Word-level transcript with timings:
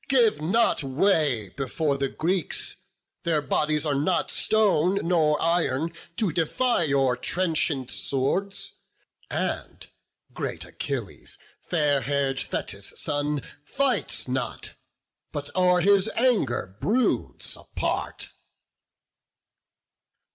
give 0.07 0.41
not 0.41 0.81
way 0.83 1.49
Before 1.49 1.95
the 1.95 2.09
Greeks; 2.09 2.77
their 3.21 3.39
bodies 3.39 3.85
are 3.85 3.93
not 3.93 4.31
stone, 4.31 4.95
Nor 5.07 5.39
iron, 5.39 5.93
to 6.17 6.31
defy 6.33 6.85
your 6.85 7.15
trenchant 7.15 7.91
swords; 7.91 8.77
And 9.29 9.85
great 10.33 10.65
Achilles, 10.65 11.37
fair 11.59 12.01
hair'd 12.01 12.39
Thetis' 12.39 12.93
son, 12.99 13.43
Fights 13.63 14.27
not, 14.27 14.73
but 15.31 15.51
o'er 15.55 15.81
his 15.81 16.09
anger 16.17 16.75
broods 16.79 17.55
apart." 17.55 18.31